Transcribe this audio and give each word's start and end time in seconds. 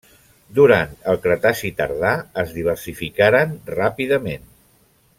Durant 0.59 0.95
el 1.11 1.19
Cretaci 1.25 1.71
tardà 1.81 2.15
es 2.45 2.57
diversificaren 2.57 3.55
ràpidament. 3.77 4.53